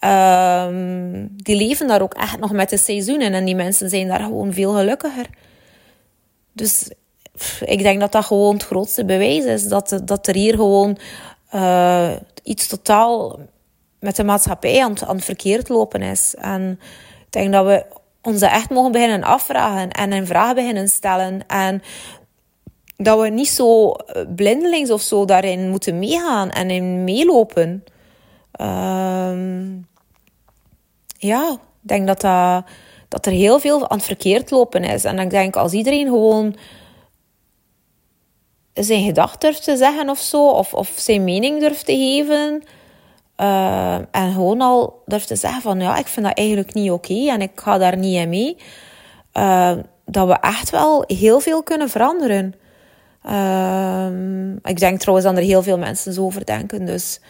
Um, 0.00 1.28
die 1.36 1.56
leven 1.56 1.86
daar 1.86 2.02
ook 2.02 2.14
echt 2.14 2.38
nog 2.38 2.52
met 2.52 2.70
de 2.70 2.76
seizoenen. 2.76 3.32
En 3.32 3.44
die 3.44 3.54
mensen 3.54 3.88
zijn 3.88 4.08
daar 4.08 4.20
gewoon 4.20 4.52
veel 4.52 4.72
gelukkiger. 4.72 5.26
Dus 6.52 6.90
ik 7.64 7.82
denk 7.82 8.00
dat 8.00 8.12
dat 8.12 8.24
gewoon 8.24 8.54
het 8.54 8.64
grootste 8.64 9.04
bewijs 9.04 9.44
is. 9.44 9.68
Dat, 9.68 10.00
dat 10.04 10.26
er 10.26 10.34
hier 10.34 10.54
gewoon 10.54 10.98
uh, 11.54 12.12
iets 12.42 12.66
totaal 12.66 13.38
met 14.02 14.16
de 14.16 14.24
maatschappij 14.24 14.82
aan, 14.82 15.06
aan 15.06 15.16
het 15.16 15.24
verkeerd 15.24 15.68
lopen 15.68 16.02
is. 16.02 16.34
En 16.34 16.80
ik 17.20 17.32
denk 17.32 17.52
dat 17.52 17.66
we 17.66 17.84
ons 18.22 18.40
echt 18.40 18.70
mogen 18.70 18.92
beginnen 18.92 19.22
afvragen 19.22 19.90
en 19.90 20.12
een 20.12 20.26
vraag 20.26 20.54
beginnen 20.54 20.88
stellen. 20.88 21.46
En 21.46 21.82
dat 22.96 23.20
we 23.20 23.28
niet 23.28 23.48
zo 23.48 23.94
blindelings 24.36 24.90
of 24.90 25.00
zo 25.00 25.24
daarin 25.24 25.68
moeten 25.68 25.98
meegaan 25.98 26.50
en 26.50 26.70
in 26.70 27.04
meelopen. 27.04 27.84
Um, 28.60 29.86
ja, 31.18 31.50
ik 31.52 31.88
denk 31.88 32.06
dat, 32.06 32.20
dat, 32.20 32.64
dat 33.08 33.26
er 33.26 33.32
heel 33.32 33.60
veel 33.60 33.88
aan 33.88 33.96
het 33.96 34.06
verkeerd 34.06 34.50
lopen 34.50 34.84
is. 34.84 35.04
En 35.04 35.18
ik 35.18 35.30
denk 35.30 35.56
als 35.56 35.72
iedereen 35.72 36.06
gewoon 36.06 36.56
zijn 38.74 39.04
gedacht 39.04 39.40
durft 39.40 39.64
te 39.64 39.76
zeggen 39.76 40.08
of 40.08 40.18
zo, 40.18 40.48
of, 40.48 40.74
of 40.74 40.92
zijn 40.96 41.24
mening 41.24 41.60
durft 41.60 41.86
te 41.86 41.96
geven 41.96 42.62
uh, 43.36 43.94
en 43.94 44.32
gewoon 44.32 44.60
al 44.60 45.02
durf 45.06 45.24
te 45.24 45.36
zeggen 45.36 45.62
van 45.62 45.80
ja, 45.80 45.96
ik 45.96 46.06
vind 46.06 46.26
dat 46.26 46.36
eigenlijk 46.36 46.74
niet 46.74 46.90
oké 46.90 47.28
en 47.28 47.40
ik 47.40 47.50
ga 47.54 47.78
daar 47.78 47.96
niet 47.96 48.16
in 48.16 48.28
mee. 48.28 48.56
Uh, 49.34 49.72
dat 50.04 50.26
we 50.26 50.34
echt 50.40 50.70
wel 50.70 51.04
heel 51.06 51.40
veel 51.40 51.62
kunnen 51.62 51.88
veranderen. 51.88 52.54
Uh, 53.26 54.06
ik 54.62 54.78
denk 54.78 55.00
trouwens 55.00 55.28
dat 55.28 55.36
er 55.36 55.42
heel 55.42 55.62
veel 55.62 55.78
mensen 55.78 56.12
zo 56.12 56.24
over 56.24 56.44
denken. 56.44 56.84
Dus 56.86 57.20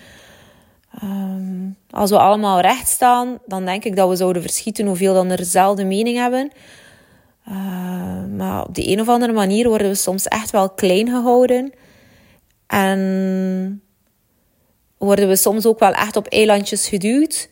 um, 1.03 1.77
als 1.91 2.11
we 2.11 2.19
allemaal 2.19 2.61
recht 2.61 2.89
staan, 2.89 3.39
dan 3.47 3.65
denk 3.65 3.85
ik 3.85 3.97
dat 3.97 4.09
we 4.09 4.17
zouden 4.17 4.43
verschieten 4.43 4.87
hoeveel 4.87 5.15
dan 5.15 5.31
er 5.31 5.37
dezelfde 5.37 5.85
mening 5.85 6.17
hebben. 6.17 6.51
maar 8.37 8.65
op 8.67 8.75
de 8.75 8.89
een 8.89 9.01
of 9.01 9.09
andere 9.09 9.33
manier 9.33 9.69
worden 9.69 9.89
we 9.89 9.95
soms 9.95 10.29
echt 10.29 10.51
wel 10.51 10.71
klein 10.71 11.09
gehouden. 11.09 11.73
En 12.67 13.83
worden 15.05 15.29
we 15.29 15.37
soms 15.37 15.67
ook 15.67 15.79
wel 15.79 15.93
echt 15.93 16.17
op 16.17 16.27
eilandjes 16.27 16.89
geduwd. 16.89 17.49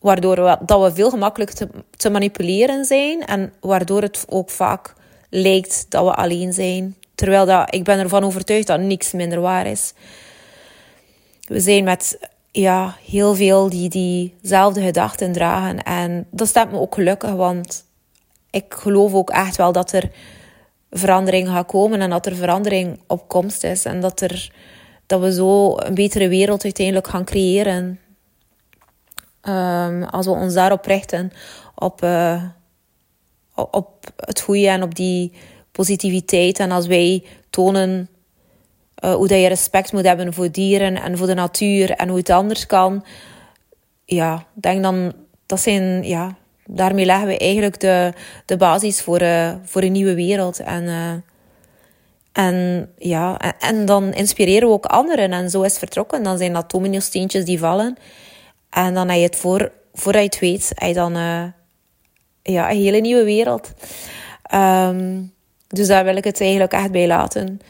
Waardoor 0.00 0.44
we, 0.44 0.58
dat 0.66 0.82
we 0.82 0.94
veel 0.94 1.10
gemakkelijker 1.10 1.56
te, 1.56 1.68
te 1.96 2.10
manipuleren 2.10 2.84
zijn. 2.84 3.26
En 3.26 3.52
waardoor 3.60 4.02
het 4.02 4.24
ook 4.28 4.50
vaak 4.50 4.94
lijkt 5.30 5.86
dat 5.88 6.04
we 6.04 6.14
alleen 6.14 6.52
zijn. 6.52 6.96
Terwijl 7.14 7.46
dat, 7.46 7.74
ik 7.74 7.84
ben 7.84 7.98
ervan 7.98 8.24
overtuigd 8.24 8.66
dat 8.66 8.80
niks 8.80 9.12
minder 9.12 9.40
waar 9.40 9.66
is. 9.66 9.92
We 11.40 11.60
zijn 11.60 11.84
met 11.84 12.18
ja, 12.50 12.96
heel 13.10 13.34
veel 13.34 13.68
die 13.68 13.88
diezelfde 13.88 14.80
gedachten 14.82 15.32
dragen. 15.32 15.82
En 15.82 16.26
dat 16.30 16.48
stemt 16.48 16.70
me 16.70 16.78
ook 16.78 16.94
gelukkig, 16.94 17.30
want 17.32 17.84
ik 18.50 18.74
geloof 18.74 19.14
ook 19.14 19.30
echt 19.30 19.56
wel 19.56 19.72
dat 19.72 19.92
er 19.92 20.10
verandering 20.90 21.48
gaat 21.48 21.66
komen 21.66 22.00
en 22.00 22.10
dat 22.10 22.26
er 22.26 22.36
verandering 22.36 23.00
op 23.06 23.28
komst 23.28 23.64
is. 23.64 23.84
En 23.84 24.00
dat 24.00 24.20
er 24.20 24.52
dat 25.08 25.20
we 25.20 25.32
zo 25.32 25.78
een 25.78 25.94
betere 25.94 26.28
wereld 26.28 26.64
uiteindelijk 26.64 27.08
gaan 27.08 27.24
creëren. 27.24 28.00
Um, 29.42 30.02
als 30.02 30.26
we 30.26 30.32
ons 30.32 30.54
daarop 30.54 30.84
richten, 30.84 31.32
op, 31.74 32.02
uh, 32.02 32.42
op 33.54 34.12
het 34.16 34.40
goede 34.40 34.68
en 34.68 34.82
op 34.82 34.94
die 34.94 35.32
positiviteit. 35.72 36.58
En 36.58 36.70
als 36.70 36.86
wij 36.86 37.24
tonen 37.50 38.08
uh, 39.04 39.14
hoe 39.14 39.28
dat 39.28 39.40
je 39.40 39.46
respect 39.46 39.92
moet 39.92 40.04
hebben 40.04 40.34
voor 40.34 40.50
dieren 40.50 41.02
en 41.02 41.18
voor 41.18 41.26
de 41.26 41.34
natuur 41.34 41.90
en 41.90 42.08
hoe 42.08 42.18
het 42.18 42.30
anders 42.30 42.66
kan. 42.66 43.04
Ja, 44.04 44.46
denk 44.54 44.82
dan, 44.82 45.12
dat 45.46 45.60
zijn, 45.60 46.02
ja, 46.02 46.36
daarmee 46.66 47.04
leggen 47.04 47.26
we 47.26 47.38
eigenlijk 47.38 47.80
de, 47.80 48.12
de 48.44 48.56
basis 48.56 49.00
voor, 49.00 49.22
uh, 49.22 49.54
voor 49.62 49.82
een 49.82 49.92
nieuwe 49.92 50.14
wereld. 50.14 50.60
En 50.60 50.84
en 52.38 52.88
ja, 52.98 53.38
en, 53.58 53.84
dan 53.84 54.12
inspireren 54.12 54.68
we 54.68 54.74
ook 54.74 54.86
anderen. 54.86 55.32
En 55.32 55.50
zo 55.50 55.62
is 55.62 55.78
vertrokken. 55.78 56.22
Dan 56.22 56.38
zijn 56.38 56.52
dat 56.52 56.70
domino-steentjes 56.70 57.44
die 57.44 57.58
vallen. 57.58 57.96
En 58.70 58.94
dan 58.94 59.08
heb 59.08 59.16
je 59.16 59.22
het 59.22 59.36
voor, 59.36 59.72
voordat 59.94 60.22
je 60.22 60.28
het 60.28 60.38
weet, 60.38 60.72
je 60.74 60.94
dan 60.94 61.16
uh, 61.16 61.44
ja, 62.42 62.70
een 62.70 62.76
hele 62.76 63.00
nieuwe 63.00 63.24
wereld. 63.24 63.72
Ehm, 64.42 65.22
dus 65.68 65.86
daar 65.86 66.04
wil 66.04 66.16
ik 66.16 66.24
het 66.24 66.40
eigenlijk 66.40 66.72
echt 66.72 66.90
bij 66.90 67.06
laten. 67.06 67.60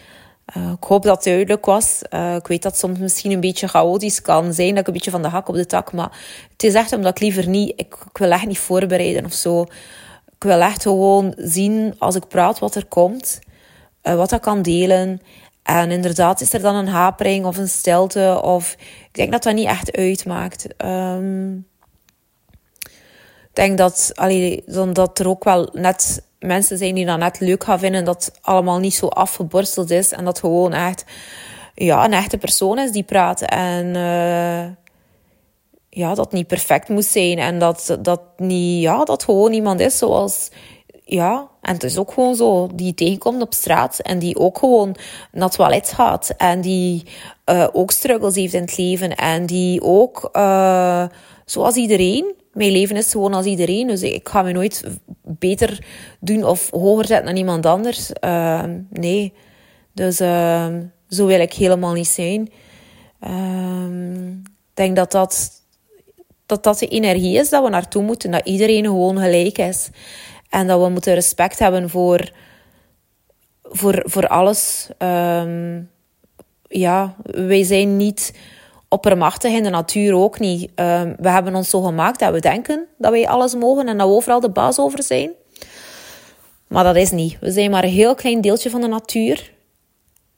Uh, 0.56 0.72
ik 0.80 0.84
hoop 0.84 1.02
dat 1.02 1.14
het 1.14 1.24
duidelijk 1.24 1.66
was. 1.66 2.02
Uh, 2.10 2.34
ik 2.34 2.46
weet 2.46 2.62
dat 2.62 2.72
het 2.72 2.80
soms 2.80 2.98
misschien 2.98 3.32
een 3.32 3.40
beetje 3.40 3.68
chaotisch 3.68 4.22
kan 4.22 4.52
zijn, 4.52 4.70
dat 4.70 4.78
ik 4.78 4.86
een 4.86 4.92
beetje 4.92 5.10
van 5.10 5.22
de 5.22 5.28
hak 5.28 5.48
op 5.48 5.54
de 5.54 5.66
tak, 5.66 5.92
maar 5.92 6.18
het 6.52 6.62
is 6.62 6.74
echt 6.74 6.92
omdat 6.92 7.10
ik 7.10 7.20
liever 7.20 7.48
niet, 7.48 7.70
ik, 7.70 7.96
ik 8.10 8.18
wil 8.18 8.30
echt 8.30 8.46
niet 8.46 8.58
voorbereiden 8.58 9.24
of 9.24 9.32
zo. 9.32 9.62
Ik 10.34 10.44
wil 10.44 10.60
echt 10.60 10.82
gewoon 10.82 11.32
zien 11.36 11.94
als 11.98 12.14
ik 12.14 12.28
praat 12.28 12.58
wat 12.58 12.74
er 12.74 12.86
komt, 12.86 13.38
uh, 14.08 14.14
wat 14.14 14.32
ik 14.32 14.40
kan 14.40 14.62
delen. 14.62 15.20
En 15.62 15.90
inderdaad, 15.90 16.40
is 16.40 16.52
er 16.52 16.60
dan 16.60 16.74
een 16.74 16.88
hapering 16.88 17.44
of 17.44 17.56
een 17.56 17.68
stilte, 17.68 18.40
of 18.42 18.72
ik 19.06 19.08
denk 19.12 19.32
dat 19.32 19.42
dat 19.42 19.54
niet 19.54 19.66
echt 19.66 19.96
uitmaakt. 19.96 20.66
Um, 20.84 21.66
ik 23.48 23.64
denk 23.64 23.78
dat, 23.78 24.12
allee, 24.14 24.64
dat 24.92 25.18
er 25.18 25.28
ook 25.28 25.44
wel 25.44 25.68
net 25.72 26.22
mensen 26.38 26.78
zijn 26.78 26.94
die 26.94 27.06
dat 27.06 27.18
net 27.18 27.40
leuk 27.40 27.64
gaan 27.64 27.78
vinden. 27.78 28.04
Dat 28.04 28.24
het 28.24 28.38
allemaal 28.40 28.78
niet 28.78 28.94
zo 28.94 29.06
afgeborsteld 29.06 29.90
is. 29.90 30.12
En 30.12 30.24
dat 30.24 30.38
gewoon 30.38 30.72
echt 30.72 31.04
ja, 31.74 32.04
een 32.04 32.12
echte 32.12 32.38
persoon 32.38 32.78
is 32.78 32.90
die 32.90 33.02
praat. 33.02 33.42
En 33.42 33.86
uh, 33.86 34.64
ja, 35.88 36.14
dat 36.14 36.32
niet 36.32 36.46
perfect 36.46 36.88
moet 36.88 37.04
zijn. 37.04 37.38
En 37.38 37.58
dat, 37.58 37.98
dat, 38.00 38.20
niet, 38.36 38.82
ja, 38.82 39.04
dat 39.04 39.24
gewoon 39.24 39.52
iemand 39.52 39.80
is 39.80 39.98
zoals... 39.98 40.50
Ja, 41.10 41.48
en 41.60 41.74
het 41.74 41.82
is 41.82 41.98
ook 41.98 42.12
gewoon 42.12 42.34
zo. 42.34 42.68
Die 42.74 42.94
tegenkomt 42.94 43.42
op 43.42 43.54
straat. 43.54 43.98
En 43.98 44.18
die 44.18 44.36
ook 44.36 44.58
gewoon 44.58 44.96
naar 45.32 45.48
het 45.48 45.56
toilet 45.56 45.92
gaat. 45.92 46.34
En 46.36 46.60
die 46.60 47.04
uh, 47.46 47.68
ook 47.72 47.90
struggles 47.90 48.34
heeft 48.34 48.54
in 48.54 48.60
het 48.60 48.76
leven. 48.78 49.16
En 49.16 49.46
die 49.46 49.82
ook, 49.82 50.28
uh, 50.32 51.04
zoals 51.44 51.74
iedereen 51.74 52.34
mijn 52.52 52.70
leven 52.70 52.96
is 52.96 53.10
gewoon 53.10 53.34
als 53.34 53.46
iedereen. 53.46 53.86
Dus 53.86 54.02
ik 54.02 54.28
ga 54.28 54.42
me 54.42 54.52
nooit 54.52 54.84
beter 55.22 55.84
doen 56.20 56.44
of 56.44 56.70
hoger 56.70 57.06
zetten 57.06 57.26
dan 57.26 57.36
iemand 57.36 57.66
anders. 57.66 58.10
Uh, 58.24 58.64
nee. 58.90 59.32
Dus 59.92 60.20
uh, 60.20 60.66
zo 61.08 61.26
wil 61.26 61.40
ik 61.40 61.52
helemaal 61.52 61.92
niet 61.92 62.06
zijn. 62.06 62.50
Uh, 63.26 64.32
ik 64.42 64.74
denk 64.74 64.96
dat 64.96 65.12
dat, 65.12 65.50
dat 66.46 66.62
dat 66.62 66.78
de 66.78 66.88
energie 66.88 67.38
is 67.38 67.48
dat 67.48 67.64
we 67.64 67.70
naartoe 67.70 68.02
moeten. 68.02 68.30
Dat 68.30 68.46
iedereen 68.46 68.84
gewoon 68.84 69.18
gelijk 69.18 69.58
is. 69.58 69.90
En 70.48 70.66
dat 70.66 70.80
we 70.80 70.88
moeten 70.88 71.14
respect 71.14 71.58
hebben 71.58 71.90
voor, 71.90 72.30
voor, 73.62 74.02
voor 74.04 74.28
alles. 74.28 74.88
Ehm, 74.98 75.82
ja, 76.68 77.14
wij 77.24 77.62
zijn 77.62 77.96
niet 77.96 78.34
oppermachtig 78.88 79.52
in 79.52 79.62
de 79.62 79.70
natuur 79.70 80.14
ook 80.14 80.38
niet. 80.38 80.70
Ehm, 80.74 81.14
we 81.18 81.30
hebben 81.30 81.54
ons 81.54 81.70
zo 81.70 81.82
gemaakt 81.82 82.18
dat 82.18 82.32
we 82.32 82.40
denken 82.40 82.86
dat 82.98 83.12
wij 83.12 83.28
alles 83.28 83.54
mogen 83.54 83.88
en 83.88 83.98
dat 83.98 84.06
we 84.06 84.14
overal 84.14 84.40
de 84.40 84.50
baas 84.50 84.78
over 84.78 85.02
zijn. 85.02 85.30
Maar 86.66 86.84
dat 86.84 86.96
is 86.96 87.10
niet. 87.10 87.38
We 87.40 87.50
zijn 87.50 87.70
maar 87.70 87.84
een 87.84 87.90
heel 87.90 88.14
klein 88.14 88.40
deeltje 88.40 88.70
van 88.70 88.80
de 88.80 88.86
natuur. 88.86 89.52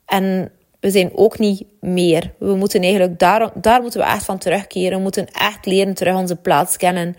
En 0.06 0.52
we 0.80 0.90
zijn 0.90 1.10
ook 1.14 1.38
niet 1.38 1.64
meer. 1.80 2.32
We 2.38 2.54
moeten 2.54 2.82
eigenlijk 2.82 3.18
daar, 3.18 3.50
daar 3.54 3.82
moeten 3.82 4.00
we 4.00 4.06
echt 4.06 4.24
van 4.24 4.38
terugkeren. 4.38 4.96
We 4.96 5.02
moeten 5.02 5.26
echt 5.26 5.66
leren 5.66 5.94
terug 5.94 6.14
onze 6.16 6.36
plaats 6.36 6.76
kennen 6.76 7.16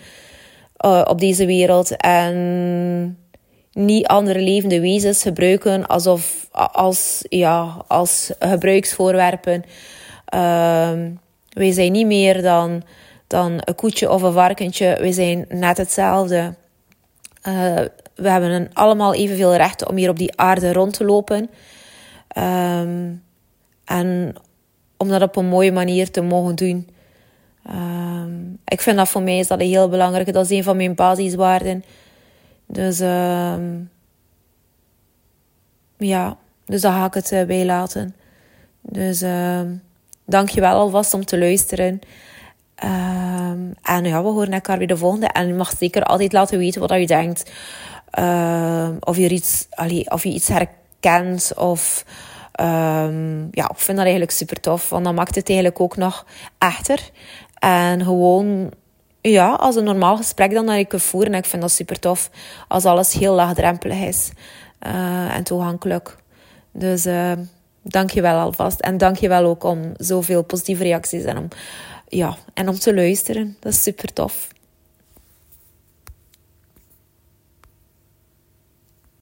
uh, 0.86 1.02
op 1.08 1.20
deze 1.20 1.46
wereld. 1.46 1.98
En 1.98 3.18
niet 3.72 4.08
andere 4.08 4.40
levende 4.42 4.80
wezens 4.80 5.22
gebruiken 5.22 5.88
alsof, 5.88 6.48
als, 6.72 7.26
ja, 7.30 7.84
als 7.88 8.32
gebruiksvoorwerpen. 8.40 9.64
Uh, 10.34 10.92
wij 11.50 11.72
zijn 11.72 11.92
niet 11.92 12.06
meer 12.06 12.42
dan, 12.42 12.84
dan 13.28 13.52
een 13.66 13.76
koetje 13.76 14.12
of 14.12 14.22
een 14.22 14.34
varkentje. 14.34 14.98
Wij 15.00 15.12
zijn 15.12 15.46
net 15.50 15.78
hetzelfde. 15.78 16.54
Uh, 17.48 17.80
we 18.16 18.30
hebben 18.30 18.70
allemaal 18.74 19.14
evenveel 19.14 19.56
rechten 19.56 19.90
om 19.90 19.96
hier 19.96 20.10
op 20.10 20.18
die 20.18 20.38
aarde 20.38 20.74
rond 20.74 20.94
te 20.94 21.06
lopen. 21.06 21.50
Um, 22.38 23.24
en 23.86 24.36
om 24.98 25.08
dat 25.08 25.22
op 25.22 25.36
een 25.36 25.46
mooie 25.46 25.72
manier 25.72 26.12
te 26.12 26.22
mogen 26.22 26.56
doen. 26.56 26.90
Um, 27.70 28.60
ik 28.66 28.82
vind 28.82 28.98
dat 28.98 29.10
voor 29.10 29.22
mij 29.22 29.40
is 29.40 29.48
dat 29.48 29.60
heel 29.60 29.90
belangrijk. 29.90 30.34
Dat 30.34 30.46
is 30.46 30.58
een 30.58 30.64
van 30.64 30.78
mijn 30.78 30.96
basiswaarden. 30.96 31.84
Dus 32.66 33.00
um, 33.00 33.90
ja, 35.98 36.38
dus 36.66 36.82
daar 36.82 36.94
ga 36.94 37.06
ik 37.06 37.14
het 37.14 37.32
uh, 37.32 37.44
bij 37.44 37.66
laten. 37.66 38.16
Dus 38.82 39.22
um, 39.22 39.82
Dank 40.32 40.50
je 40.50 40.62
wel 40.62 40.80
alvast 40.80 41.14
om 41.14 41.26
te 41.26 41.40
luisteren. 41.40 42.00
En 43.82 44.04
ja, 44.04 44.24
we 44.24 44.30
horen 44.30 44.54
elkaar 44.54 44.78
weer 44.78 44.88
de 44.88 44.98
volgende. 44.98 45.28
En 45.28 45.48
je 45.48 45.54
mag 45.54 45.74
zeker 45.78 46.04
altijd 46.04 46.34
laten 46.34 46.58
weten 46.58 46.82
wat 46.82 46.92
je 46.92 47.08
denkt. 47.08 47.52
Of, 49.00 49.18
je 49.18 49.30
iets, 49.30 49.68
of 50.06 50.24
je 50.24 50.30
iets 50.30 50.48
herkent. 50.48 51.52
Of 51.56 52.06
um, 52.62 53.48
ja, 53.52 53.70
ik 53.70 53.78
vind 53.78 53.98
dat 53.98 54.06
eigenlijk 54.06 54.32
super 54.32 54.60
tof. 54.60 54.90
Want 54.90 55.04
dan 55.04 55.16
maakt 55.16 55.36
het 55.36 55.50
eigenlijk 55.50 55.80
ook 55.80 55.98
nog 55.98 56.26
echter. 56.58 57.10
En 57.62 58.04
gewoon 58.04 58.72
ja, 59.22 59.54
als 59.54 59.76
een 59.76 59.84
normaal 59.84 60.18
gesprek 60.18 60.54
dan 60.54 60.66
dat 60.66 60.76
ik 60.76 60.88
kan 60.88 61.00
voeren. 61.00 61.34
En 61.34 61.40
ik 61.40 61.46
vind 61.46 61.62
dat 61.62 61.72
super 61.72 62.00
tof 62.00 62.30
als 62.68 62.86
alles 62.86 63.14
heel 63.14 63.34
laagdrempelig 63.34 64.00
is. 64.00 64.32
Uh, 64.88 65.36
en 65.36 65.44
toegankelijk. 65.44 66.18
Dus... 66.72 67.06
Uh, 67.06 67.32
dank 67.82 68.12
je 68.12 68.22
wel 68.22 68.40
alvast. 68.40 68.80
En 68.80 68.98
dank 68.98 69.18
je 69.18 69.28
wel 69.28 69.46
ook 69.46 69.64
om 69.64 69.92
zoveel 69.98 70.44
positieve 70.44 70.84
reacties 70.84 71.24
en 71.24 71.38
om, 71.38 71.48
ja, 72.08 72.38
en 72.54 72.70
om 72.70 72.80
te 72.80 72.94
luisteren. 72.94 73.58
Dat 73.60 73.74
is 73.74 73.84
super 73.84 74.14
tof. 74.14 74.48